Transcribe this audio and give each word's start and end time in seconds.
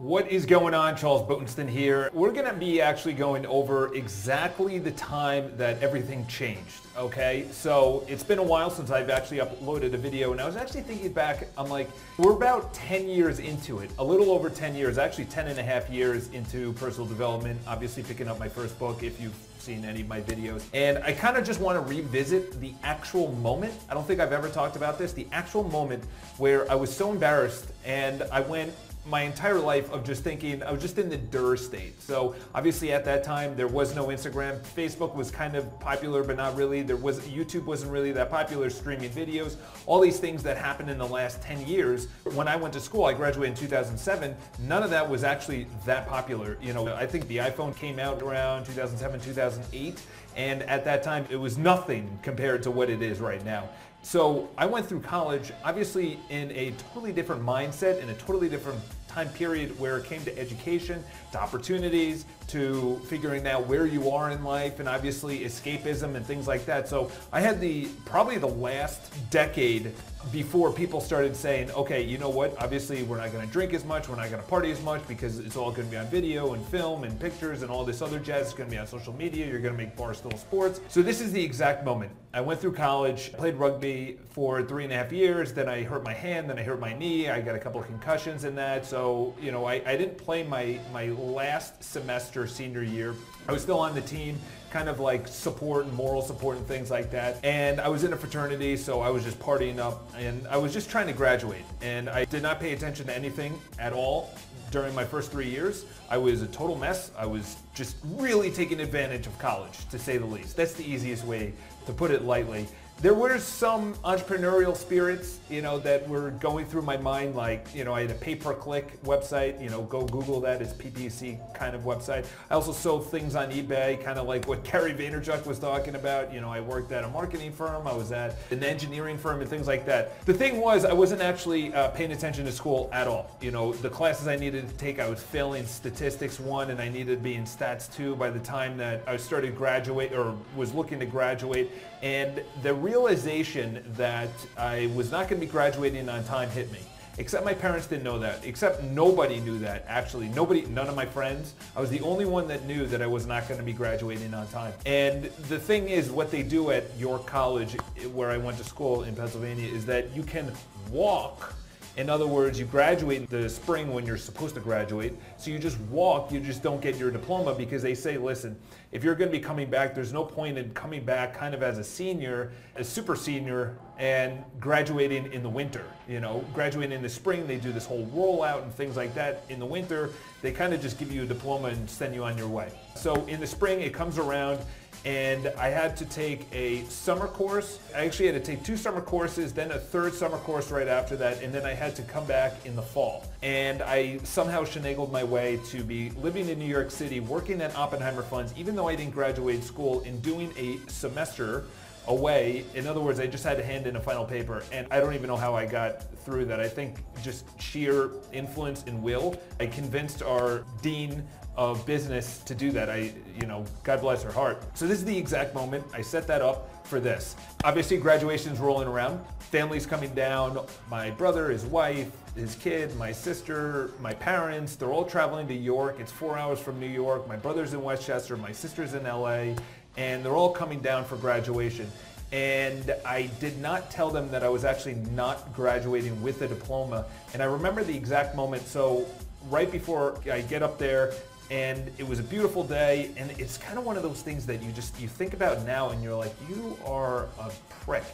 What 0.00 0.28
is 0.32 0.46
going 0.46 0.72
on? 0.72 0.96
Charles 0.96 1.28
Botensten 1.28 1.68
here. 1.68 2.08
We're 2.14 2.32
going 2.32 2.46
to 2.46 2.54
be 2.54 2.80
actually 2.80 3.12
going 3.12 3.44
over 3.44 3.94
exactly 3.94 4.78
the 4.78 4.92
time 4.92 5.52
that 5.58 5.82
everything 5.82 6.26
changed, 6.26 6.86
okay? 6.96 7.44
So 7.50 8.06
it's 8.08 8.22
been 8.22 8.38
a 8.38 8.42
while 8.42 8.70
since 8.70 8.90
I've 8.90 9.10
actually 9.10 9.40
uploaded 9.40 9.92
a 9.92 9.98
video 9.98 10.32
and 10.32 10.40
I 10.40 10.46
was 10.46 10.56
actually 10.56 10.84
thinking 10.84 11.12
back, 11.12 11.48
I'm 11.58 11.68
like, 11.68 11.90
we're 12.16 12.32
about 12.32 12.72
10 12.72 13.10
years 13.10 13.40
into 13.40 13.80
it, 13.80 13.90
a 13.98 14.04
little 14.04 14.30
over 14.30 14.48
10 14.48 14.74
years, 14.74 14.96
actually 14.96 15.26
10 15.26 15.48
and 15.48 15.58
a 15.58 15.62
half 15.62 15.90
years 15.90 16.30
into 16.30 16.72
personal 16.72 17.06
development, 17.06 17.60
obviously 17.66 18.02
picking 18.02 18.26
up 18.26 18.38
my 18.38 18.48
first 18.48 18.78
book 18.78 19.02
if 19.02 19.20
you've 19.20 19.36
seen 19.58 19.84
any 19.84 20.00
of 20.00 20.08
my 20.08 20.22
videos. 20.22 20.62
And 20.72 20.96
I 21.04 21.12
kind 21.12 21.36
of 21.36 21.44
just 21.44 21.60
want 21.60 21.76
to 21.76 21.94
revisit 21.94 22.58
the 22.58 22.72
actual 22.84 23.32
moment. 23.32 23.74
I 23.90 23.92
don't 23.92 24.06
think 24.06 24.18
I've 24.18 24.32
ever 24.32 24.48
talked 24.48 24.76
about 24.76 24.98
this, 24.98 25.12
the 25.12 25.26
actual 25.30 25.64
moment 25.64 26.04
where 26.38 26.70
I 26.72 26.74
was 26.74 26.90
so 26.90 27.12
embarrassed 27.12 27.66
and 27.84 28.22
I 28.32 28.40
went 28.40 28.72
my 29.06 29.22
entire 29.22 29.58
life 29.58 29.90
of 29.92 30.04
just 30.04 30.22
thinking, 30.22 30.62
I 30.62 30.72
was 30.72 30.82
just 30.82 30.98
in 30.98 31.08
the 31.08 31.16
DER 31.16 31.56
state. 31.56 32.00
So 32.02 32.34
obviously 32.54 32.92
at 32.92 33.04
that 33.06 33.24
time, 33.24 33.56
there 33.56 33.68
was 33.68 33.94
no 33.94 34.06
Instagram. 34.08 34.60
Facebook 34.60 35.14
was 35.14 35.30
kind 35.30 35.56
of 35.56 35.80
popular, 35.80 36.22
but 36.22 36.36
not 36.36 36.54
really. 36.56 36.82
There 36.82 36.96
was, 36.96 37.20
YouTube 37.20 37.64
wasn't 37.64 37.92
really 37.92 38.12
that 38.12 38.30
popular, 38.30 38.68
streaming 38.70 39.10
videos. 39.10 39.56
All 39.86 40.00
these 40.00 40.20
things 40.20 40.42
that 40.42 40.56
happened 40.56 40.90
in 40.90 40.98
the 40.98 41.06
last 41.06 41.42
10 41.42 41.66
years. 41.66 42.08
When 42.34 42.46
I 42.46 42.56
went 42.56 42.74
to 42.74 42.80
school, 42.80 43.06
I 43.06 43.14
graduated 43.14 43.58
in 43.58 43.60
2007, 43.68 44.36
none 44.60 44.82
of 44.82 44.90
that 44.90 45.08
was 45.08 45.24
actually 45.24 45.66
that 45.86 46.06
popular. 46.06 46.58
You 46.60 46.72
know, 46.72 46.94
I 46.94 47.06
think 47.06 47.26
the 47.28 47.38
iPhone 47.38 47.74
came 47.74 47.98
out 47.98 48.22
around 48.22 48.66
2007, 48.66 49.20
2008. 49.20 50.02
And 50.36 50.62
at 50.64 50.84
that 50.84 51.02
time, 51.02 51.26
it 51.28 51.36
was 51.36 51.58
nothing 51.58 52.18
compared 52.22 52.62
to 52.62 52.70
what 52.70 52.88
it 52.88 53.02
is 53.02 53.18
right 53.20 53.44
now. 53.44 53.68
So 54.02 54.48
I 54.56 54.66
went 54.66 54.86
through 54.86 55.00
college, 55.00 55.52
obviously 55.64 56.18
in 56.30 56.50
a 56.52 56.72
totally 56.92 57.12
different 57.12 57.42
mindset, 57.42 58.00
in 58.00 58.08
a 58.10 58.14
totally 58.14 58.48
different 58.48 58.80
time 59.10 59.28
period 59.30 59.78
where 59.78 59.98
it 59.98 60.04
came 60.04 60.22
to 60.24 60.38
education, 60.38 61.02
to 61.32 61.40
opportunities, 61.40 62.24
to 62.46 63.00
figuring 63.06 63.46
out 63.46 63.66
where 63.66 63.86
you 63.86 64.10
are 64.10 64.30
in 64.30 64.42
life, 64.44 64.80
and 64.80 64.88
obviously 64.88 65.40
escapism 65.40 66.14
and 66.14 66.24
things 66.24 66.46
like 66.46 66.64
that. 66.66 66.88
So 66.88 67.10
I 67.32 67.40
had 67.40 67.60
the 67.60 67.86
probably 68.04 68.38
the 68.38 68.48
last 68.48 69.12
decade 69.30 69.92
before 70.32 70.70
people 70.72 71.00
started 71.00 71.34
saying, 71.34 71.70
okay, 71.70 72.02
you 72.02 72.18
know 72.18 72.28
what? 72.28 72.54
Obviously, 72.62 73.02
we're 73.04 73.16
not 73.16 73.32
going 73.32 73.46
to 73.46 73.52
drink 73.52 73.72
as 73.72 73.84
much, 73.84 74.08
we're 74.08 74.16
not 74.16 74.30
going 74.30 74.42
to 74.42 74.48
party 74.48 74.70
as 74.70 74.82
much 74.82 75.06
because 75.08 75.38
it's 75.38 75.56
all 75.56 75.70
going 75.70 75.86
to 75.86 75.90
be 75.90 75.96
on 75.96 76.06
video 76.06 76.52
and 76.54 76.64
film 76.66 77.04
and 77.04 77.18
pictures 77.18 77.62
and 77.62 77.70
all 77.70 77.84
this 77.84 78.02
other 78.02 78.18
jazz. 78.18 78.46
It's 78.46 78.54
going 78.54 78.68
to 78.68 78.74
be 78.74 78.78
on 78.78 78.86
social 78.86 79.14
media. 79.14 79.46
You're 79.46 79.60
going 79.60 79.76
to 79.76 79.82
make 79.82 79.96
Barstool 79.96 80.38
Sports. 80.38 80.80
So 80.88 81.02
this 81.02 81.20
is 81.20 81.32
the 81.32 81.42
exact 81.42 81.84
moment. 81.84 82.12
I 82.32 82.40
went 82.40 82.60
through 82.60 82.74
college, 82.74 83.32
played 83.32 83.56
rugby 83.56 84.18
for 84.28 84.62
three 84.62 84.84
and 84.84 84.92
a 84.92 84.96
half 84.96 85.10
years. 85.10 85.52
Then 85.52 85.68
I 85.68 85.82
hurt 85.82 86.04
my 86.04 86.12
hand. 86.12 86.48
Then 86.50 86.58
I 86.58 86.62
hurt 86.62 86.80
my 86.80 86.92
knee. 86.92 87.28
I 87.28 87.40
got 87.40 87.56
a 87.56 87.58
couple 87.58 87.80
of 87.80 87.86
concussions 87.86 88.44
in 88.44 88.54
that. 88.56 88.84
So 88.84 88.99
you 89.40 89.52
know, 89.52 89.64
I, 89.64 89.82
I 89.86 89.96
didn't 89.96 90.18
play 90.18 90.42
my 90.42 90.78
my 90.92 91.08
last 91.08 91.82
semester 91.82 92.46
senior 92.46 92.82
year. 92.82 93.14
I 93.48 93.52
was 93.52 93.62
still 93.62 93.80
on 93.80 93.94
the 93.94 94.00
team 94.00 94.38
kind 94.70 94.88
of 94.88 95.00
like 95.00 95.26
support 95.26 95.84
and 95.84 95.94
moral 95.94 96.22
support 96.22 96.56
and 96.56 96.66
things 96.66 96.90
like 96.90 97.10
that. 97.10 97.44
And 97.44 97.80
I 97.80 97.88
was 97.88 98.04
in 98.04 98.12
a 98.12 98.16
fraternity, 98.16 98.76
so 98.76 99.00
I 99.00 99.10
was 99.10 99.24
just 99.24 99.38
partying 99.40 99.78
up 99.78 100.12
and 100.16 100.46
I 100.46 100.56
was 100.56 100.72
just 100.72 100.88
trying 100.88 101.08
to 101.08 101.12
graduate. 101.12 101.64
And 101.82 102.08
I 102.08 102.24
did 102.24 102.42
not 102.42 102.60
pay 102.60 102.72
attention 102.72 103.06
to 103.06 103.14
anything 103.14 103.60
at 103.78 103.92
all 103.92 104.32
during 104.70 104.94
my 104.94 105.04
first 105.04 105.32
three 105.32 105.48
years. 105.48 105.84
I 106.08 106.16
was 106.16 106.42
a 106.42 106.46
total 106.46 106.76
mess. 106.76 107.10
I 107.18 107.26
was 107.26 107.56
just 107.74 107.96
really 108.04 108.50
taking 108.50 108.80
advantage 108.80 109.26
of 109.26 109.36
college, 109.38 109.88
to 109.88 109.98
say 109.98 110.16
the 110.18 110.26
least. 110.26 110.56
That's 110.56 110.74
the 110.74 110.88
easiest 110.88 111.24
way 111.24 111.52
to 111.86 111.92
put 111.92 112.12
it 112.12 112.22
lightly 112.22 112.68
there 113.02 113.14
were 113.14 113.38
some 113.38 113.94
entrepreneurial 114.04 114.76
spirits, 114.76 115.38
you 115.48 115.62
know, 115.62 115.78
that 115.78 116.06
were 116.06 116.32
going 116.32 116.66
through 116.66 116.82
my 116.82 116.98
mind. 116.98 117.34
Like, 117.34 117.74
you 117.74 117.82
know, 117.82 117.94
I 117.94 118.02
had 118.02 118.10
a 118.10 118.14
pay-per-click 118.14 119.02
website. 119.04 119.62
You 119.62 119.70
know, 119.70 119.82
go 119.82 120.04
Google 120.04 120.38
that. 120.42 120.60
It's 120.60 120.74
PPC 120.74 121.38
kind 121.54 121.74
of 121.74 121.82
website. 121.82 122.26
I 122.50 122.54
also 122.54 122.72
sold 122.72 123.10
things 123.10 123.34
on 123.34 123.50
eBay, 123.50 124.04
kind 124.04 124.18
of 124.18 124.26
like 124.26 124.46
what 124.46 124.64
Gary 124.64 124.92
Vaynerchuk 124.92 125.46
was 125.46 125.58
talking 125.58 125.94
about. 125.94 126.32
You 126.32 126.42
know, 126.42 126.50
I 126.50 126.60
worked 126.60 126.92
at 126.92 127.04
a 127.04 127.08
marketing 127.08 127.52
firm. 127.52 127.86
I 127.86 127.94
was 127.94 128.12
at 128.12 128.36
an 128.50 128.62
engineering 128.62 129.16
firm 129.16 129.40
and 129.40 129.48
things 129.48 129.66
like 129.66 129.86
that. 129.86 130.24
The 130.26 130.34
thing 130.34 130.60
was, 130.60 130.84
I 130.84 130.92
wasn't 130.92 131.22
actually 131.22 131.72
uh, 131.72 131.88
paying 131.88 132.12
attention 132.12 132.44
to 132.44 132.52
school 132.52 132.90
at 132.92 133.08
all. 133.08 133.34
You 133.40 133.50
know, 133.50 133.72
the 133.72 133.90
classes 133.90 134.28
I 134.28 134.36
needed 134.36 134.68
to 134.68 134.74
take, 134.74 134.98
I 134.98 135.08
was 135.08 135.22
failing 135.22 135.64
statistics 135.64 136.38
one, 136.38 136.70
and 136.70 136.80
I 136.80 136.90
needed 136.90 137.16
to 137.16 137.22
be 137.22 137.34
in 137.34 137.44
stats 137.44 137.90
two 137.90 138.14
by 138.16 138.28
the 138.28 138.40
time 138.40 138.76
that 138.76 139.02
I 139.06 139.16
started 139.16 139.56
graduate 139.56 140.12
or 140.12 140.36
was 140.54 140.74
looking 140.74 140.98
to 141.00 141.06
graduate. 141.06 141.70
And 142.02 142.42
the 142.62 142.74
realization 142.90 143.84
that 143.96 144.30
I 144.58 144.90
was 144.96 145.12
not 145.12 145.28
going 145.28 145.40
to 145.40 145.46
be 145.46 145.50
graduating 145.50 146.08
on 146.08 146.24
time 146.24 146.50
hit 146.50 146.72
me. 146.72 146.80
Except 147.18 147.44
my 147.44 147.54
parents 147.54 147.86
didn't 147.86 148.02
know 148.02 148.18
that. 148.18 148.44
Except 148.44 148.82
nobody 148.82 149.38
knew 149.40 149.58
that, 149.60 149.84
actually. 149.86 150.28
Nobody, 150.30 150.62
none 150.66 150.88
of 150.88 150.96
my 150.96 151.06
friends. 151.06 151.54
I 151.76 151.80
was 151.80 151.90
the 151.90 152.00
only 152.00 152.24
one 152.24 152.48
that 152.48 152.64
knew 152.64 152.86
that 152.86 153.00
I 153.00 153.06
was 153.06 153.26
not 153.26 153.46
going 153.46 153.60
to 153.60 153.64
be 153.64 153.72
graduating 153.72 154.34
on 154.34 154.48
time. 154.48 154.72
And 154.86 155.24
the 155.48 155.58
thing 155.58 155.88
is, 155.88 156.10
what 156.10 156.32
they 156.32 156.42
do 156.42 156.72
at 156.72 156.84
York 156.98 157.26
College, 157.26 157.74
where 158.12 158.30
I 158.30 158.38
went 158.38 158.58
to 158.58 158.64
school 158.64 159.04
in 159.04 159.14
Pennsylvania, 159.14 159.68
is 159.72 159.86
that 159.86 160.10
you 160.16 160.24
can 160.24 160.50
walk 160.90 161.54
in 161.96 162.08
other 162.08 162.26
words, 162.26 162.58
you 162.58 162.64
graduate 162.64 163.22
in 163.22 163.26
the 163.26 163.48
spring 163.48 163.92
when 163.92 164.06
you're 164.06 164.16
supposed 164.16 164.54
to 164.54 164.60
graduate, 164.60 165.14
so 165.36 165.50
you 165.50 165.58
just 165.58 165.78
walk, 165.82 166.30
you 166.30 166.40
just 166.40 166.62
don't 166.62 166.80
get 166.80 166.96
your 166.96 167.10
diploma 167.10 167.54
because 167.54 167.82
they 167.82 167.94
say, 167.94 168.16
listen, 168.16 168.56
if 168.92 169.04
you're 169.04 169.14
going 169.14 169.30
to 169.30 169.36
be 169.36 169.42
coming 169.42 169.68
back, 169.68 169.94
there's 169.94 170.12
no 170.12 170.24
point 170.24 170.58
in 170.58 170.72
coming 170.72 171.04
back 171.04 171.34
kind 171.36 171.54
of 171.54 171.62
as 171.62 171.78
a 171.78 171.84
senior, 171.84 172.52
a 172.76 172.84
super 172.84 173.16
senior, 173.16 173.76
and 173.98 174.42
graduating 174.58 175.32
in 175.32 175.42
the 175.42 175.48
winter. 175.48 175.84
You 176.08 176.20
know, 176.20 176.44
graduating 176.54 176.96
in 176.96 177.02
the 177.02 177.08
spring, 177.08 177.46
they 177.46 177.56
do 177.56 177.72
this 177.72 177.86
whole 177.86 178.06
rollout 178.06 178.62
and 178.62 178.74
things 178.74 178.96
like 178.96 179.14
that. 179.14 179.44
In 179.48 179.58
the 179.58 179.66
winter, 179.66 180.10
they 180.42 180.52
kind 180.52 180.72
of 180.72 180.80
just 180.80 180.98
give 180.98 181.12
you 181.12 181.22
a 181.22 181.26
diploma 181.26 181.68
and 181.68 181.88
send 181.88 182.14
you 182.14 182.24
on 182.24 182.38
your 182.38 182.48
way. 182.48 182.72
So 182.94 183.24
in 183.26 183.40
the 183.40 183.46
spring, 183.46 183.80
it 183.80 183.92
comes 183.92 184.18
around, 184.18 184.60
and 185.04 185.48
I 185.58 185.68
had 185.68 185.96
to 185.98 186.04
take 186.04 186.46
a 186.52 186.84
summer 186.84 187.26
course. 187.26 187.78
I 187.94 188.04
actually 188.04 188.26
had 188.26 188.34
to 188.34 188.40
take 188.40 188.62
two 188.62 188.76
summer 188.76 189.00
courses, 189.00 189.52
then 189.52 189.70
a 189.70 189.78
third 189.78 190.14
summer 190.14 190.36
course 190.38 190.70
right 190.70 190.88
after 190.88 191.16
that, 191.16 191.42
and 191.42 191.52
then 191.52 191.64
I 191.64 191.72
had 191.72 191.96
to 191.96 192.02
come 192.02 192.26
back 192.26 192.66
in 192.66 192.76
the 192.76 192.82
fall. 192.82 193.24
And 193.42 193.82
I 193.82 194.18
somehow 194.18 194.64
finagled 194.64 195.10
my 195.10 195.24
way 195.24 195.58
to 195.70 195.82
be 195.82 196.10
living 196.10 196.48
in 196.48 196.58
New 196.58 196.66
York 196.66 196.90
City, 196.90 197.20
working 197.20 197.60
at 197.60 197.74
Oppenheimer 197.76 198.22
Funds, 198.22 198.52
even 198.56 198.76
though 198.76 198.88
I 198.88 198.96
didn't 198.96 199.14
graduate 199.14 199.64
school, 199.64 200.02
and 200.04 200.22
doing 200.22 200.52
a 200.58 200.78
semester 200.90 201.64
away. 202.10 202.64
In 202.74 202.86
other 202.86 203.00
words, 203.00 203.20
I 203.20 203.26
just 203.26 203.44
had 203.44 203.56
to 203.56 203.64
hand 203.64 203.86
in 203.86 203.96
a 203.96 204.00
final 204.00 204.24
paper, 204.24 204.62
and 204.72 204.86
I 204.90 205.00
don't 205.00 205.14
even 205.14 205.28
know 205.28 205.36
how 205.36 205.54
I 205.54 205.64
got 205.64 206.02
through 206.24 206.44
that. 206.46 206.60
I 206.60 206.68
think 206.68 206.98
just 207.22 207.44
sheer 207.60 208.10
influence 208.32 208.84
and 208.86 209.00
will. 209.02 209.40
I 209.60 209.66
convinced 209.66 210.22
our 210.22 210.64
dean 210.82 211.22
of 211.56 211.84
business 211.86 212.38
to 212.38 212.54
do 212.54 212.72
that. 212.72 212.90
I, 212.90 213.12
you 213.40 213.46
know, 213.46 213.64
God 213.84 214.00
bless 214.00 214.22
her 214.22 214.32
heart. 214.32 214.62
So 214.76 214.86
this 214.86 214.98
is 214.98 215.04
the 215.04 215.16
exact 215.16 215.54
moment. 215.54 215.84
I 215.94 216.00
set 216.00 216.26
that 216.26 216.42
up 216.42 216.86
for 216.86 217.00
this. 217.00 217.36
Obviously, 217.64 217.96
graduation's 217.96 218.58
rolling 218.58 218.88
around. 218.88 219.24
Family's 219.38 219.86
coming 219.86 220.12
down. 220.14 220.64
My 220.88 221.10
brother, 221.10 221.50
his 221.50 221.64
wife, 221.64 222.10
his 222.34 222.54
kid, 222.56 222.94
my 222.96 223.12
sister, 223.12 223.90
my 224.00 224.14
parents, 224.14 224.76
they're 224.76 224.92
all 224.92 225.04
traveling 225.04 225.48
to 225.48 225.54
York. 225.54 225.96
It's 225.98 226.12
four 226.12 226.38
hours 226.38 226.60
from 226.60 226.78
New 226.80 226.88
York. 226.88 227.26
My 227.28 227.36
brother's 227.36 227.74
in 227.74 227.82
Westchester. 227.82 228.36
My 228.36 228.52
sister's 228.52 228.94
in 228.94 229.04
LA. 229.04 229.54
And 229.96 230.24
they're 230.24 230.36
all 230.36 230.52
coming 230.52 230.80
down 230.80 231.04
for 231.04 231.16
graduation 231.16 231.90
and 232.32 232.94
I 233.04 233.28
did 233.40 233.58
not 233.60 233.90
tell 233.90 234.10
them 234.10 234.30
that 234.30 234.44
I 234.44 234.48
was 234.48 234.64
actually 234.64 234.94
not 234.94 235.52
graduating 235.52 236.22
with 236.22 236.42
a 236.42 236.48
diploma. 236.48 237.06
And 237.34 237.42
I 237.42 237.46
remember 237.46 237.82
the 237.82 237.96
exact 237.96 238.36
moment. 238.36 238.66
So 238.66 239.06
right 239.48 239.70
before 239.70 240.20
I 240.30 240.42
get 240.42 240.62
up 240.62 240.78
there, 240.78 241.12
and 241.50 241.90
it 241.98 242.06
was 242.06 242.20
a 242.20 242.22
beautiful 242.22 242.62
day 242.62 243.10
and 243.16 243.32
it's 243.32 243.58
kind 243.58 243.76
of 243.76 243.84
one 243.84 243.96
of 243.96 244.04
those 244.04 244.22
things 244.22 244.46
that 244.46 244.62
you 244.62 244.70
just 244.70 244.98
you 245.00 245.08
think 245.08 245.34
about 245.34 245.66
now 245.66 245.90
and 245.90 246.00
you're 246.00 246.14
like 246.14 246.32
you 246.48 246.78
are 246.86 247.24
a 247.40 247.50
prick 247.84 248.04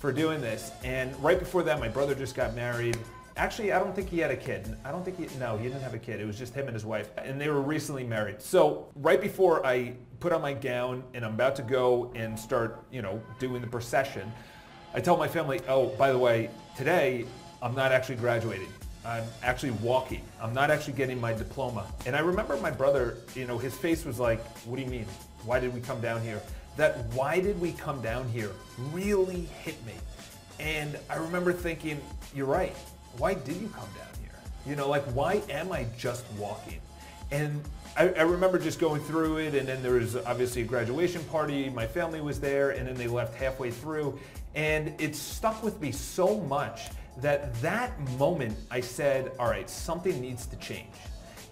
for 0.00 0.12
doing 0.12 0.40
this 0.40 0.72
and 0.82 1.16
right 1.22 1.38
before 1.38 1.62
that 1.62 1.78
my 1.78 1.86
brother 1.86 2.16
just 2.16 2.34
got 2.34 2.52
married 2.56 2.98
actually 3.36 3.72
i 3.72 3.78
don't 3.78 3.94
think 3.94 4.08
he 4.08 4.18
had 4.18 4.30
a 4.30 4.36
kid 4.36 4.76
i 4.84 4.90
don't 4.90 5.04
think 5.04 5.18
he 5.18 5.38
no 5.38 5.56
he 5.56 5.64
didn't 5.64 5.82
have 5.82 5.94
a 5.94 5.98
kid 5.98 6.20
it 6.20 6.26
was 6.26 6.38
just 6.38 6.54
him 6.54 6.66
and 6.66 6.74
his 6.74 6.84
wife 6.84 7.10
and 7.18 7.40
they 7.40 7.48
were 7.48 7.60
recently 7.60 8.04
married 8.04 8.40
so 8.40 8.88
right 8.96 9.20
before 9.20 9.64
i 9.66 9.92
put 10.18 10.32
on 10.32 10.42
my 10.42 10.52
gown 10.52 11.02
and 11.14 11.24
i'm 11.24 11.34
about 11.34 11.56
to 11.56 11.62
go 11.62 12.10
and 12.14 12.38
start 12.38 12.84
you 12.90 13.02
know 13.02 13.20
doing 13.38 13.60
the 13.60 13.66
procession 13.66 14.30
i 14.94 15.00
tell 15.00 15.16
my 15.16 15.28
family 15.28 15.60
oh 15.68 15.88
by 15.96 16.12
the 16.12 16.18
way 16.18 16.50
today 16.76 17.24
i'm 17.62 17.74
not 17.74 17.92
actually 17.92 18.16
graduating 18.16 18.68
I'm 19.04 19.24
actually 19.42 19.70
walking. 19.70 20.22
I'm 20.40 20.52
not 20.52 20.70
actually 20.70 20.92
getting 20.92 21.20
my 21.20 21.32
diploma. 21.32 21.86
And 22.04 22.14
I 22.14 22.20
remember 22.20 22.56
my 22.58 22.70
brother, 22.70 23.16
you 23.34 23.46
know, 23.46 23.56
his 23.56 23.74
face 23.74 24.04
was 24.04 24.18
like, 24.18 24.44
what 24.66 24.76
do 24.76 24.82
you 24.82 24.90
mean? 24.90 25.06
Why 25.44 25.58
did 25.58 25.72
we 25.74 25.80
come 25.80 26.00
down 26.00 26.20
here? 26.20 26.40
That 26.76 26.98
why 27.14 27.40
did 27.40 27.58
we 27.60 27.72
come 27.72 28.02
down 28.02 28.28
here 28.28 28.50
really 28.92 29.48
hit 29.62 29.84
me. 29.86 29.94
And 30.58 30.98
I 31.08 31.16
remember 31.16 31.52
thinking, 31.52 32.00
you're 32.34 32.46
right. 32.46 32.76
Why 33.18 33.34
did 33.34 33.56
you 33.56 33.68
come 33.68 33.88
down 33.96 34.08
here? 34.20 34.38
You 34.66 34.76
know, 34.76 34.88
like, 34.88 35.04
why 35.12 35.42
am 35.50 35.72
I 35.72 35.86
just 35.98 36.24
walking? 36.38 36.80
And 37.30 37.62
I, 37.96 38.08
I, 38.08 38.22
remember 38.22 38.58
just 38.58 38.78
going 38.78 39.02
through 39.02 39.38
it, 39.38 39.54
and 39.54 39.68
then 39.68 39.82
there 39.82 39.94
was 39.94 40.16
obviously 40.16 40.62
a 40.62 40.64
graduation 40.64 41.22
party. 41.24 41.70
My 41.70 41.86
family 41.86 42.20
was 42.20 42.40
there, 42.40 42.70
and 42.70 42.86
then 42.86 42.94
they 42.94 43.06
left 43.06 43.34
halfway 43.34 43.70
through. 43.70 44.18
And 44.54 44.94
it 45.00 45.14
stuck 45.14 45.62
with 45.62 45.80
me 45.80 45.92
so 45.92 46.38
much 46.40 46.88
that 47.18 47.54
that 47.60 47.98
moment 48.18 48.56
I 48.70 48.80
said, 48.80 49.32
all 49.38 49.48
right, 49.48 49.68
something 49.68 50.20
needs 50.20 50.46
to 50.46 50.56
change. 50.56 50.94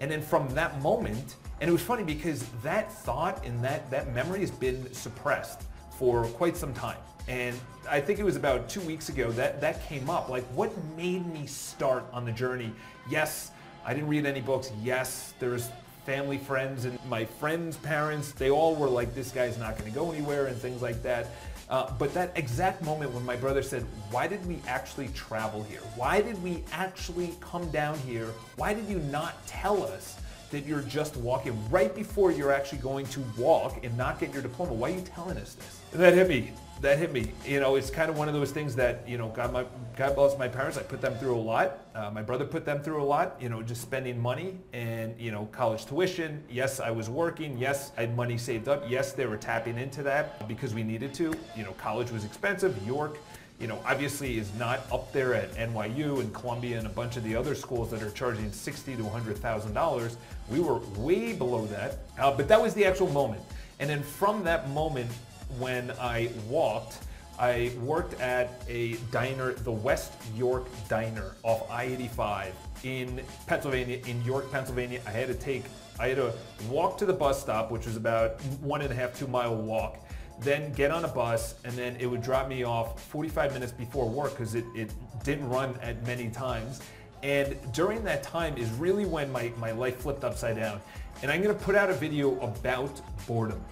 And 0.00 0.10
then 0.10 0.22
from 0.22 0.48
that 0.54 0.80
moment, 0.80 1.36
and 1.60 1.68
it 1.68 1.72
was 1.72 1.82
funny 1.82 2.04
because 2.04 2.44
that 2.62 2.92
thought 2.92 3.44
and 3.44 3.62
that, 3.64 3.90
that 3.90 4.12
memory 4.14 4.40
has 4.40 4.50
been 4.50 4.92
suppressed 4.92 5.62
for 5.98 6.24
quite 6.26 6.56
some 6.56 6.72
time. 6.72 6.98
And 7.28 7.58
I 7.88 8.00
think 8.00 8.18
it 8.18 8.24
was 8.24 8.36
about 8.36 8.68
two 8.68 8.80
weeks 8.80 9.10
ago 9.10 9.30
that 9.32 9.60
that 9.60 9.86
came 9.86 10.10
up. 10.10 10.28
Like 10.28 10.44
what 10.46 10.72
made 10.96 11.26
me 11.26 11.46
start 11.46 12.04
on 12.12 12.24
the 12.24 12.32
journey? 12.32 12.72
Yes, 13.08 13.52
I 13.84 13.94
didn't 13.94 14.08
read 14.08 14.26
any 14.26 14.40
books. 14.40 14.72
Yes, 14.82 15.34
there's 15.38 15.70
family 16.08 16.38
friends 16.38 16.86
and 16.86 16.98
my 17.06 17.22
friends' 17.22 17.76
parents, 17.76 18.32
they 18.32 18.50
all 18.50 18.74
were 18.74 18.88
like, 18.88 19.14
this 19.14 19.30
guy's 19.30 19.58
not 19.58 19.76
going 19.76 19.92
to 19.92 19.94
go 19.94 20.10
anywhere 20.10 20.46
and 20.46 20.56
things 20.56 20.80
like 20.80 21.02
that. 21.02 21.26
Uh, 21.68 21.92
but 21.98 22.14
that 22.14 22.32
exact 22.34 22.82
moment 22.82 23.12
when 23.12 23.22
my 23.26 23.36
brother 23.36 23.62
said, 23.62 23.84
why 24.10 24.26
did 24.26 24.44
we 24.46 24.58
actually 24.66 25.08
travel 25.08 25.62
here? 25.64 25.82
Why 25.96 26.22
did 26.22 26.42
we 26.42 26.64
actually 26.72 27.36
come 27.40 27.70
down 27.70 27.98
here? 27.98 28.28
Why 28.56 28.72
did 28.72 28.88
you 28.88 29.00
not 29.00 29.46
tell 29.46 29.82
us 29.82 30.16
that 30.50 30.64
you're 30.64 30.80
just 30.80 31.14
walking 31.18 31.54
right 31.68 31.94
before 31.94 32.32
you're 32.32 32.52
actually 32.52 32.78
going 32.78 33.04
to 33.08 33.22
walk 33.36 33.84
and 33.84 33.94
not 33.98 34.18
get 34.18 34.32
your 34.32 34.40
diploma? 34.40 34.72
Why 34.72 34.92
are 34.92 34.94
you 34.94 35.02
telling 35.02 35.36
us 35.36 35.56
this? 35.56 35.80
That 35.92 36.14
hit 36.14 36.26
me 36.26 36.52
that 36.80 36.98
hit 36.98 37.12
me. 37.12 37.32
You 37.44 37.60
know, 37.60 37.74
it's 37.74 37.90
kind 37.90 38.10
of 38.10 38.16
one 38.16 38.28
of 38.28 38.34
those 38.34 38.52
things 38.52 38.74
that, 38.76 39.08
you 39.08 39.18
know, 39.18 39.28
God, 39.28 39.52
my, 39.52 39.64
God 39.96 40.14
bless 40.14 40.38
my 40.38 40.48
parents. 40.48 40.78
I 40.78 40.82
put 40.82 41.00
them 41.00 41.14
through 41.16 41.36
a 41.36 41.40
lot. 41.40 41.86
Uh, 41.94 42.10
my 42.10 42.22
brother 42.22 42.44
put 42.44 42.64
them 42.64 42.80
through 42.80 43.02
a 43.02 43.04
lot, 43.04 43.36
you 43.40 43.48
know, 43.48 43.62
just 43.62 43.82
spending 43.82 44.20
money 44.20 44.58
and, 44.72 45.18
you 45.18 45.32
know, 45.32 45.46
college 45.46 45.86
tuition. 45.86 46.42
Yes, 46.48 46.78
I 46.78 46.90
was 46.90 47.10
working. 47.10 47.58
Yes, 47.58 47.92
I 47.96 48.02
had 48.02 48.16
money 48.16 48.38
saved 48.38 48.68
up. 48.68 48.84
Yes, 48.88 49.12
they 49.12 49.26
were 49.26 49.36
tapping 49.36 49.76
into 49.78 50.02
that 50.04 50.46
because 50.46 50.72
we 50.74 50.84
needed 50.84 51.12
to. 51.14 51.34
You 51.56 51.64
know, 51.64 51.72
college 51.72 52.12
was 52.12 52.24
expensive. 52.24 52.76
York, 52.86 53.18
you 53.58 53.66
know, 53.66 53.82
obviously 53.84 54.38
is 54.38 54.54
not 54.54 54.80
up 54.92 55.12
there 55.12 55.34
at 55.34 55.52
NYU 55.54 56.20
and 56.20 56.32
Columbia 56.32 56.78
and 56.78 56.86
a 56.86 56.90
bunch 56.90 57.16
of 57.16 57.24
the 57.24 57.34
other 57.34 57.56
schools 57.56 57.90
that 57.90 58.02
are 58.02 58.10
charging 58.12 58.52
sixty 58.52 58.94
to 58.94 59.02
$100,000. 59.02 60.16
We 60.48 60.60
were 60.60 60.78
way 60.96 61.32
below 61.32 61.66
that. 61.66 61.98
Uh, 62.18 62.30
but 62.30 62.46
that 62.46 62.62
was 62.62 62.72
the 62.74 62.84
actual 62.84 63.08
moment. 63.08 63.42
And 63.80 63.90
then 63.90 64.02
from 64.02 64.44
that 64.44 64.70
moment, 64.70 65.10
when 65.58 65.90
I 65.92 66.30
walked, 66.48 66.98
I 67.38 67.72
worked 67.80 68.20
at 68.20 68.62
a 68.68 68.94
diner, 69.12 69.52
the 69.52 69.72
West 69.72 70.12
York 70.36 70.66
Diner 70.88 71.36
off 71.44 71.70
I-85 71.70 72.50
in 72.82 73.20
Pennsylvania, 73.46 74.00
in 74.06 74.22
York, 74.24 74.50
Pennsylvania. 74.50 75.00
I 75.06 75.10
had 75.10 75.28
to 75.28 75.34
take, 75.34 75.64
I 76.00 76.08
had 76.08 76.16
to 76.16 76.32
walk 76.68 76.98
to 76.98 77.06
the 77.06 77.12
bus 77.12 77.40
stop, 77.40 77.70
which 77.70 77.86
was 77.86 77.96
about 77.96 78.40
one 78.60 78.82
and 78.82 78.92
a 78.92 78.94
half, 78.94 79.16
two 79.16 79.28
mile 79.28 79.54
walk, 79.54 79.98
then 80.40 80.72
get 80.72 80.90
on 80.90 81.04
a 81.04 81.08
bus, 81.08 81.54
and 81.64 81.72
then 81.74 81.96
it 82.00 82.06
would 82.06 82.22
drop 82.22 82.48
me 82.48 82.64
off 82.64 83.00
45 83.08 83.52
minutes 83.52 83.72
before 83.72 84.08
work 84.08 84.30
because 84.30 84.54
it, 84.54 84.64
it 84.74 84.92
didn't 85.22 85.48
run 85.48 85.78
at 85.80 86.04
many 86.06 86.28
times. 86.30 86.80
And 87.22 87.56
during 87.72 88.02
that 88.04 88.22
time 88.22 88.56
is 88.56 88.70
really 88.72 89.04
when 89.04 89.30
my, 89.30 89.52
my 89.58 89.72
life 89.72 89.98
flipped 89.98 90.24
upside 90.24 90.56
down. 90.56 90.80
And 91.22 91.30
I'm 91.30 91.42
gonna 91.42 91.54
put 91.54 91.74
out 91.74 91.90
a 91.90 91.94
video 91.94 92.38
about 92.40 93.00
boredom 93.26 93.64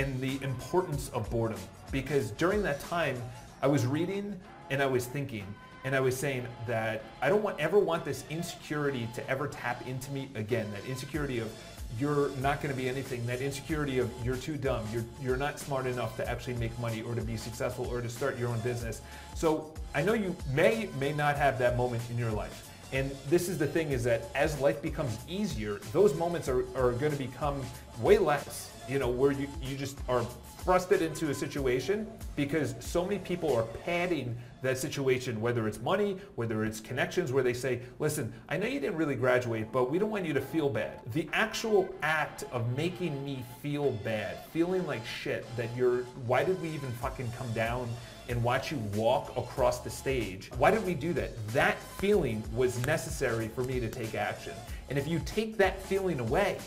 and 0.00 0.18
the 0.20 0.42
importance 0.42 1.10
of 1.10 1.28
boredom. 1.30 1.58
Because 1.92 2.30
during 2.32 2.62
that 2.62 2.80
time, 2.80 3.20
I 3.62 3.66
was 3.66 3.86
reading 3.86 4.38
and 4.70 4.82
I 4.82 4.86
was 4.86 5.04
thinking, 5.04 5.44
and 5.84 5.94
I 5.94 6.00
was 6.00 6.16
saying 6.16 6.46
that 6.66 7.02
I 7.20 7.28
don't 7.28 7.42
want, 7.42 7.60
ever 7.60 7.78
want 7.78 8.04
this 8.04 8.24
insecurity 8.30 9.08
to 9.14 9.28
ever 9.28 9.46
tap 9.48 9.86
into 9.86 10.10
me 10.12 10.30
again. 10.34 10.66
That 10.72 10.88
insecurity 10.88 11.38
of 11.40 11.52
you're 11.98 12.30
not 12.36 12.62
going 12.62 12.74
to 12.74 12.80
be 12.80 12.88
anything. 12.88 13.26
That 13.26 13.40
insecurity 13.40 13.98
of 13.98 14.10
you're 14.24 14.36
too 14.36 14.56
dumb. 14.56 14.86
You're 14.92 15.04
you're 15.20 15.36
not 15.36 15.58
smart 15.58 15.86
enough 15.86 16.16
to 16.18 16.28
actually 16.28 16.54
make 16.54 16.78
money 16.78 17.02
or 17.02 17.14
to 17.14 17.20
be 17.20 17.36
successful 17.36 17.86
or 17.86 18.00
to 18.00 18.08
start 18.08 18.38
your 18.38 18.48
own 18.48 18.60
business. 18.60 19.02
So 19.34 19.72
I 19.94 20.02
know 20.02 20.14
you 20.14 20.36
may 20.54 20.88
may 21.00 21.12
not 21.12 21.36
have 21.36 21.58
that 21.58 21.76
moment 21.76 22.02
in 22.10 22.16
your 22.16 22.30
life. 22.30 22.70
And 22.92 23.10
this 23.28 23.48
is 23.48 23.58
the 23.58 23.66
thing 23.66 23.90
is 23.90 24.04
that 24.04 24.28
as 24.34 24.60
life 24.60 24.80
becomes 24.80 25.18
easier, 25.28 25.80
those 25.92 26.14
moments 26.14 26.48
are, 26.48 26.60
are 26.76 26.92
going 26.92 27.12
to 27.12 27.18
become 27.18 27.60
way 28.00 28.18
less 28.18 28.70
you 28.88 28.98
know, 28.98 29.08
where 29.08 29.32
you, 29.32 29.48
you 29.62 29.76
just 29.76 29.98
are 30.08 30.24
thrusted 30.64 31.00
into 31.00 31.30
a 31.30 31.34
situation 31.34 32.06
because 32.36 32.74
so 32.80 33.04
many 33.04 33.18
people 33.18 33.54
are 33.54 33.62
padding 33.84 34.36
that 34.62 34.76
situation, 34.78 35.40
whether 35.40 35.66
it's 35.66 35.80
money, 35.80 36.18
whether 36.34 36.64
it's 36.64 36.80
connections, 36.80 37.32
where 37.32 37.42
they 37.42 37.54
say, 37.54 37.80
listen, 37.98 38.32
I 38.48 38.58
know 38.58 38.66
you 38.66 38.78
didn't 38.78 38.96
really 38.96 39.14
graduate, 39.14 39.72
but 39.72 39.90
we 39.90 39.98
don't 39.98 40.10
want 40.10 40.26
you 40.26 40.34
to 40.34 40.40
feel 40.40 40.68
bad. 40.68 41.00
The 41.12 41.28
actual 41.32 41.88
act 42.02 42.44
of 42.52 42.76
making 42.76 43.24
me 43.24 43.42
feel 43.62 43.92
bad, 44.04 44.44
feeling 44.52 44.86
like 44.86 45.04
shit, 45.06 45.46
that 45.56 45.74
you're, 45.74 46.02
why 46.26 46.44
did 46.44 46.60
we 46.60 46.68
even 46.70 46.90
fucking 46.92 47.30
come 47.38 47.50
down 47.52 47.88
and 48.28 48.42
watch 48.44 48.70
you 48.70 48.76
walk 48.94 49.34
across 49.36 49.80
the 49.80 49.90
stage? 49.90 50.50
Why 50.58 50.70
did 50.70 50.84
we 50.84 50.94
do 50.94 51.12
that? 51.14 51.30
That 51.48 51.78
feeling 51.98 52.42
was 52.54 52.84
necessary 52.86 53.48
for 53.48 53.64
me 53.64 53.80
to 53.80 53.88
take 53.88 54.14
action. 54.14 54.52
And 54.90 54.98
if 54.98 55.08
you 55.08 55.20
take 55.24 55.56
that 55.56 55.82
feeling 55.82 56.20
away, 56.20 56.58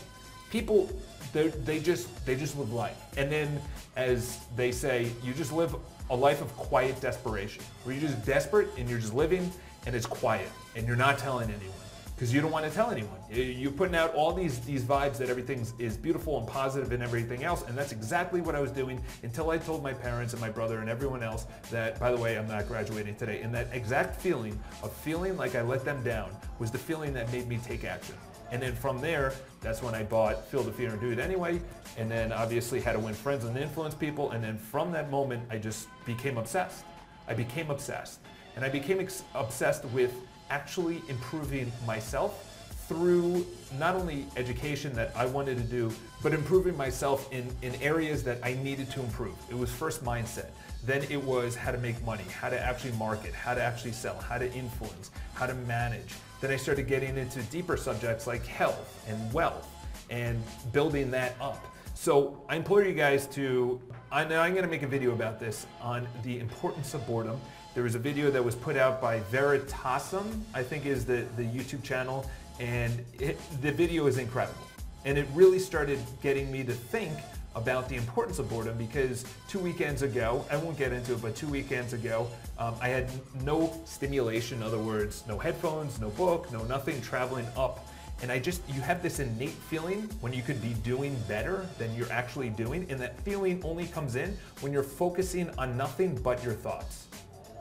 people 0.54 0.88
they 1.32 1.80
just 1.80 2.24
they 2.24 2.36
just 2.36 2.56
live 2.56 2.72
life. 2.72 2.96
And 3.16 3.30
then, 3.30 3.60
as 3.96 4.38
they 4.54 4.70
say, 4.70 5.10
you 5.24 5.34
just 5.34 5.52
live 5.52 5.74
a 6.10 6.14
life 6.14 6.40
of 6.40 6.56
quiet 6.56 7.00
desperation, 7.00 7.64
where 7.82 7.92
you're 7.96 8.08
just 8.08 8.24
desperate 8.24 8.68
and 8.78 8.88
you're 8.88 9.00
just 9.00 9.14
living, 9.14 9.50
and 9.86 9.96
it's 9.96 10.06
quiet, 10.06 10.48
and 10.76 10.86
you're 10.86 11.02
not 11.08 11.18
telling 11.18 11.48
anyone 11.48 11.74
because 12.14 12.32
you 12.32 12.40
don't 12.40 12.52
want 12.52 12.64
to 12.64 12.70
tell 12.70 12.92
anyone. 12.92 13.18
You're 13.32 13.72
putting 13.72 13.96
out 13.96 14.14
all 14.14 14.32
these 14.32 14.60
these 14.60 14.84
vibes 14.84 15.18
that 15.18 15.28
everything 15.28 15.66
is 15.80 15.96
beautiful 15.96 16.38
and 16.38 16.46
positive 16.46 16.92
and 16.92 17.02
everything 17.02 17.42
else, 17.42 17.64
and 17.66 17.76
that's 17.76 17.90
exactly 17.90 18.40
what 18.40 18.54
I 18.54 18.60
was 18.60 18.70
doing 18.70 19.02
until 19.24 19.50
I 19.50 19.58
told 19.58 19.82
my 19.82 19.92
parents 19.92 20.34
and 20.34 20.40
my 20.40 20.50
brother 20.50 20.78
and 20.78 20.88
everyone 20.88 21.24
else 21.24 21.46
that, 21.72 21.98
by 21.98 22.12
the 22.12 22.16
way, 22.16 22.38
I'm 22.38 22.46
not 22.46 22.68
graduating 22.68 23.16
today. 23.16 23.40
And 23.40 23.52
that 23.54 23.66
exact 23.72 24.20
feeling 24.20 24.56
of 24.84 24.92
feeling 24.92 25.36
like 25.36 25.56
I 25.56 25.62
let 25.62 25.84
them 25.84 26.00
down 26.04 26.30
was 26.60 26.70
the 26.70 26.78
feeling 26.78 27.12
that 27.14 27.32
made 27.32 27.48
me 27.48 27.58
take 27.58 27.82
action. 27.82 28.14
And 28.50 28.62
then 28.62 28.74
from 28.74 29.00
there, 29.00 29.32
that's 29.60 29.82
when 29.82 29.94
I 29.94 30.02
bought 30.02 30.46
Feel 30.46 30.62
the 30.62 30.72
Fear 30.72 30.90
and 30.90 31.00
Do 31.00 31.10
It 31.10 31.18
Anyway. 31.18 31.60
And 31.96 32.10
then 32.10 32.32
obviously 32.32 32.80
How 32.80 32.92
to 32.92 32.98
Win 32.98 33.14
Friends 33.14 33.44
and 33.44 33.56
Influence 33.56 33.94
People. 33.94 34.30
And 34.32 34.42
then 34.44 34.58
from 34.58 34.92
that 34.92 35.10
moment, 35.10 35.42
I 35.50 35.58
just 35.58 35.88
became 36.04 36.38
obsessed. 36.38 36.84
I 37.26 37.34
became 37.34 37.70
obsessed. 37.70 38.20
And 38.56 38.64
I 38.64 38.68
became 38.68 39.06
obsessed 39.34 39.84
with 39.86 40.14
actually 40.50 41.02
improving 41.08 41.72
myself 41.86 42.50
through 42.88 43.46
not 43.78 43.94
only 43.94 44.26
education 44.36 44.92
that 44.94 45.10
I 45.16 45.24
wanted 45.26 45.56
to 45.56 45.64
do, 45.64 45.90
but 46.22 46.34
improving 46.34 46.76
myself 46.76 47.32
in, 47.32 47.48
in 47.62 47.74
areas 47.76 48.22
that 48.24 48.38
I 48.42 48.54
needed 48.54 48.90
to 48.90 49.00
improve. 49.00 49.34
It 49.50 49.56
was 49.56 49.70
first 49.70 50.04
mindset. 50.04 50.50
Then 50.84 51.02
it 51.04 51.22
was 51.22 51.56
how 51.56 51.72
to 51.72 51.78
make 51.78 52.02
money, 52.04 52.24
how 52.24 52.50
to 52.50 52.60
actually 52.60 52.92
market, 52.92 53.32
how 53.32 53.54
to 53.54 53.62
actually 53.62 53.92
sell, 53.92 54.18
how 54.18 54.36
to 54.36 54.52
influence, 54.52 55.10
how 55.32 55.46
to 55.46 55.54
manage. 55.54 56.14
Then 56.44 56.52
I 56.52 56.56
started 56.56 56.86
getting 56.86 57.16
into 57.16 57.40
deeper 57.44 57.74
subjects 57.74 58.26
like 58.26 58.44
health 58.44 59.02
and 59.08 59.32
wealth 59.32 59.66
and 60.10 60.42
building 60.74 61.10
that 61.12 61.36
up. 61.40 61.64
So 61.94 62.38
I 62.50 62.56
implore 62.56 62.84
you 62.84 62.92
guys 62.92 63.26
to, 63.28 63.80
I 64.12 64.24
know 64.24 64.42
I'm 64.42 64.52
going 64.52 64.62
to 64.62 64.70
make 64.70 64.82
a 64.82 64.86
video 64.86 65.12
about 65.12 65.40
this 65.40 65.66
on 65.80 66.06
the 66.22 66.38
importance 66.40 66.92
of 66.92 67.06
boredom. 67.06 67.40
There 67.72 67.82
was 67.82 67.94
a 67.94 67.98
video 67.98 68.30
that 68.30 68.44
was 68.44 68.54
put 68.54 68.76
out 68.76 69.00
by 69.00 69.20
Veritasium, 69.20 70.42
I 70.52 70.62
think 70.62 70.84
is 70.84 71.06
the, 71.06 71.24
the 71.38 71.44
YouTube 71.44 71.82
channel, 71.82 72.30
and 72.60 73.02
it, 73.18 73.38
the 73.62 73.72
video 73.72 74.06
is 74.06 74.18
incredible. 74.18 74.66
And 75.06 75.16
it 75.16 75.26
really 75.32 75.58
started 75.58 75.98
getting 76.22 76.52
me 76.52 76.62
to 76.64 76.74
think 76.74 77.14
about 77.56 77.88
the 77.88 77.96
importance 77.96 78.38
of 78.38 78.50
boredom 78.50 78.76
because 78.76 79.24
two 79.48 79.60
weekends 79.60 80.02
ago, 80.02 80.44
I 80.50 80.58
won't 80.58 80.76
get 80.76 80.92
into 80.92 81.14
it, 81.14 81.22
but 81.22 81.36
two 81.36 81.48
weekends 81.48 81.94
ago, 81.94 82.28
um, 82.58 82.74
I 82.80 82.88
had 82.88 83.10
no 83.42 83.72
stimulation, 83.84 84.58
in 84.58 84.64
other 84.64 84.78
words, 84.78 85.24
no 85.26 85.38
headphones, 85.38 86.00
no 86.00 86.10
book, 86.10 86.52
no 86.52 86.62
nothing 86.64 87.00
traveling 87.00 87.46
up. 87.56 87.86
And 88.22 88.30
I 88.30 88.38
just, 88.38 88.62
you 88.68 88.80
have 88.80 89.02
this 89.02 89.18
innate 89.18 89.50
feeling 89.50 90.02
when 90.20 90.32
you 90.32 90.40
could 90.40 90.62
be 90.62 90.74
doing 90.84 91.16
better 91.26 91.66
than 91.78 91.94
you're 91.96 92.10
actually 92.12 92.48
doing. 92.50 92.86
And 92.88 93.00
that 93.00 93.20
feeling 93.20 93.60
only 93.64 93.86
comes 93.86 94.14
in 94.14 94.36
when 94.60 94.72
you're 94.72 94.84
focusing 94.84 95.50
on 95.58 95.76
nothing 95.76 96.14
but 96.22 96.42
your 96.44 96.54
thoughts. 96.54 97.08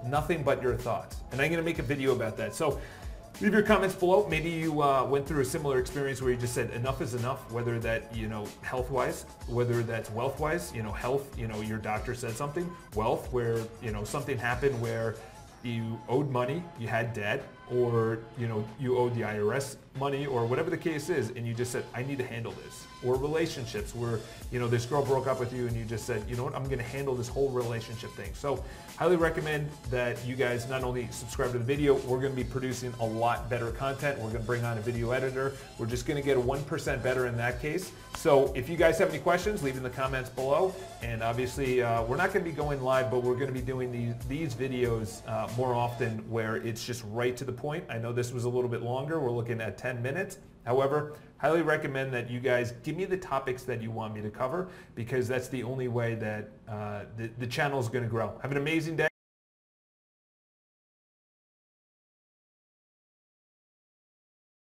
Nothing 0.05 0.43
but 0.43 0.61
your 0.61 0.75
thoughts. 0.75 1.17
And 1.31 1.41
I'm 1.41 1.49
gonna 1.49 1.63
make 1.63 1.79
a 1.79 1.83
video 1.83 2.13
about 2.13 2.37
that. 2.37 2.53
So 2.53 2.79
Leave 3.41 3.53
your 3.53 3.63
comments 3.63 3.95
below. 3.95 4.27
Maybe 4.29 4.49
you 4.49 4.81
uh, 4.81 5.05
went 5.05 5.27
through 5.27 5.41
a 5.41 5.45
similar 5.45 5.79
experience 5.79 6.21
where 6.21 6.31
you 6.31 6.37
just 6.37 6.53
said 6.53 6.69
enough 6.69 7.01
is 7.01 7.13
enough, 7.15 7.51
whether 7.51 7.79
that, 7.79 8.15
you 8.15 8.27
know, 8.27 8.47
health-wise, 8.61 9.25
whether 9.47 9.81
that's 9.81 10.09
wealth-wise, 10.11 10.71
you 10.73 10.83
know, 10.83 10.91
health, 10.91 11.37
you 11.37 11.47
know, 11.47 11.59
your 11.61 11.79
doctor 11.79 12.13
said 12.13 12.35
something, 12.35 12.71
wealth, 12.95 13.31
where, 13.33 13.57
you 13.81 13.91
know, 13.91 14.03
something 14.03 14.37
happened 14.37 14.79
where 14.79 15.15
you 15.63 15.99
owed 16.07 16.29
money, 16.29 16.63
you 16.79 16.87
had 16.87 17.13
debt, 17.13 17.43
or, 17.71 18.19
you 18.37 18.47
know, 18.47 18.67
you 18.79 18.97
owed 18.97 19.15
the 19.15 19.21
IRS 19.21 19.77
money 19.99 20.25
or 20.25 20.45
whatever 20.45 20.69
the 20.69 20.77
case 20.77 21.09
is, 21.09 21.29
and 21.29 21.47
you 21.47 21.53
just 21.53 21.71
said, 21.71 21.85
I 21.93 22.03
need 22.03 22.17
to 22.17 22.25
handle 22.25 22.51
this. 22.63 22.85
Or 23.03 23.15
relationships 23.15 23.93
where, 23.93 24.19
you 24.51 24.59
know, 24.59 24.67
this 24.67 24.85
girl 24.85 25.03
broke 25.03 25.27
up 25.27 25.39
with 25.39 25.53
you 25.53 25.67
and 25.67 25.75
you 25.75 25.85
just 25.85 26.05
said, 26.05 26.23
you 26.27 26.35
know 26.35 26.43
what, 26.43 26.55
I'm 26.55 26.67
gonna 26.67 26.81
handle 26.83 27.15
this 27.15 27.27
whole 27.27 27.49
relationship 27.49 28.11
thing. 28.11 28.31
So 28.33 28.63
highly 28.97 29.17
recommend 29.17 29.69
that 29.89 30.23
you 30.25 30.35
guys 30.35 30.69
not 30.69 30.83
only 30.83 31.07
subscribe 31.11 31.51
to 31.51 31.57
the 31.57 31.63
video, 31.63 31.95
we're 32.07 32.21
gonna 32.21 32.33
be 32.33 32.43
producing 32.43 32.93
a 32.99 33.05
lot 33.05 33.49
better 33.49 33.71
content. 33.71 34.19
We're 34.19 34.31
gonna 34.31 34.43
bring 34.43 34.63
on 34.63 34.77
a 34.77 34.81
video 34.81 35.11
editor. 35.11 35.53
We're 35.77 35.85
just 35.85 36.05
gonna 36.05 36.21
get 36.21 36.37
a 36.37 36.41
1% 36.41 37.03
better 37.03 37.27
in 37.27 37.37
that 37.37 37.61
case. 37.61 37.91
So 38.15 38.53
if 38.55 38.69
you 38.69 38.77
guys 38.77 38.97
have 38.99 39.09
any 39.09 39.19
questions, 39.19 39.63
leave 39.63 39.77
in 39.77 39.83
the 39.83 39.89
comments 39.89 40.29
below. 40.29 40.73
And 41.01 41.21
obviously, 41.21 41.81
uh, 41.81 42.03
we're 42.03 42.17
not 42.17 42.31
gonna 42.31 42.45
be 42.45 42.51
going 42.51 42.81
live, 42.81 43.11
but 43.11 43.23
we're 43.23 43.35
gonna 43.35 43.51
be 43.51 43.61
doing 43.61 43.91
these, 43.91 44.13
these 44.27 44.55
videos 44.55 45.27
uh, 45.27 45.49
more 45.57 45.73
often 45.73 46.19
where 46.29 46.57
it's 46.57 46.85
just 46.85 47.03
right 47.11 47.35
to 47.35 47.43
the 47.43 47.51
point. 47.51 47.83
I 47.89 47.97
know 47.97 48.13
this 48.13 48.31
was 48.31 48.45
a 48.45 48.49
little 48.49 48.69
bit 48.69 48.81
longer. 48.81 49.19
We're 49.19 49.31
looking 49.31 49.59
at 49.59 49.77
10 49.83 50.01
minutes. 50.01 50.37
However, 50.65 51.13
highly 51.39 51.61
recommend 51.61 52.13
that 52.13 52.31
you 52.31 52.39
guys 52.39 52.71
give 52.83 52.95
me 52.95 53.03
the 53.03 53.17
topics 53.17 53.63
that 53.63 53.81
you 53.81 53.91
want 53.91 54.15
me 54.15 54.21
to 54.21 54.29
cover 54.29 54.69
because 54.95 55.27
that's 55.27 55.49
the 55.49 55.61
only 55.61 55.89
way 55.89 56.15
that 56.15 56.49
uh, 56.69 57.01
the, 57.17 57.29
the 57.37 57.47
channel 57.47 57.81
is 57.81 57.89
going 57.89 58.05
to 58.05 58.09
grow. 58.09 58.33
Have 58.41 58.51
an 58.51 58.57
amazing 58.57 58.95
day. 58.95 59.12